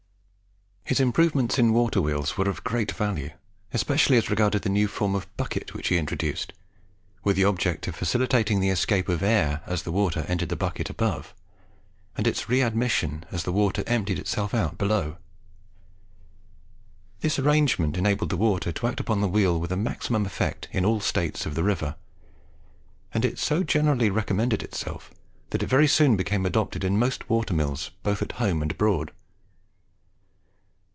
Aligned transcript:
His 0.83 0.99
improvements 0.99 1.57
in 1.57 1.71
water 1.71 2.01
wheels 2.01 2.35
were 2.35 2.49
of 2.49 2.65
great 2.65 2.91
value, 2.91 3.29
especially 3.73 4.17
as 4.17 4.29
regarded 4.29 4.63
the 4.63 4.69
new 4.69 4.89
form 4.89 5.15
of 5.15 5.37
bucket 5.37 5.73
which 5.73 5.87
he 5.87 5.95
introduced 5.97 6.51
with 7.23 7.37
the 7.37 7.45
object 7.45 7.87
of 7.87 7.95
facilitating 7.95 8.59
the 8.59 8.69
escape 8.71 9.07
of 9.07 9.21
the 9.21 9.25
air 9.27 9.61
as 9.65 9.83
the 9.83 9.91
water 9.93 10.25
entered 10.27 10.49
the 10.49 10.57
bucket 10.57 10.89
above, 10.89 11.33
and 12.17 12.27
its 12.27 12.49
readmission 12.49 13.23
as 13.31 13.43
the 13.43 13.53
water 13.53 13.85
emptied 13.87 14.19
itself 14.19 14.53
out 14.53 14.77
below. 14.77 15.15
This 17.21 17.39
arrangement 17.39 17.95
enabled 17.95 18.29
the 18.29 18.35
water 18.35 18.73
to 18.73 18.87
act 18.87 18.99
upon 18.99 19.21
the 19.21 19.29
wheel 19.29 19.57
with 19.61 19.69
the 19.69 19.77
maximum 19.77 20.23
of 20.25 20.31
effect 20.33 20.67
in 20.73 20.83
all 20.83 20.99
states 20.99 21.45
of 21.45 21.55
the 21.55 21.63
river; 21.63 21.95
and 23.13 23.23
it 23.23 23.39
so 23.39 23.63
generally 23.63 24.09
recommended 24.09 24.61
itself, 24.61 25.09
that 25.51 25.63
it 25.63 25.67
very 25.69 25.87
soon 25.87 26.17
became 26.17 26.45
adopted 26.45 26.83
in 26.83 26.99
most 26.99 27.29
water 27.29 27.53
mills 27.53 27.91
both 28.03 28.21
at 28.21 28.33
home 28.43 28.61
and 28.61 28.71
abroad. 28.71 29.13